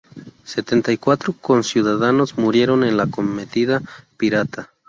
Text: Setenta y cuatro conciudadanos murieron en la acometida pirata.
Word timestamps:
Setenta 0.43 0.91
y 0.91 0.97
cuatro 0.97 1.31
conciudadanos 1.39 2.35
murieron 2.35 2.83
en 2.83 2.97
la 2.97 3.03
acometida 3.03 3.83
pirata. 4.17 4.71